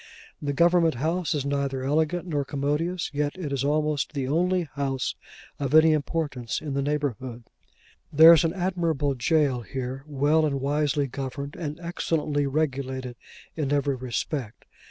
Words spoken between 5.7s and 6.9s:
any importance in the